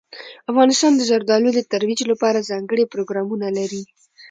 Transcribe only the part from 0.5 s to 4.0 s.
افغانستان د زردالو د ترویج لپاره ځانګړي پروګرامونه لري.